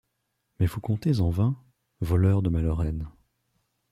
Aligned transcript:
Mais 0.59 0.65
vous 0.65 0.81
comptez 0.81 1.19
en 1.19 1.29
vain, 1.29 1.63
voleurs 1.99 2.41
de 2.41 2.49
ma 2.49 2.63
Lorraine 2.63 3.07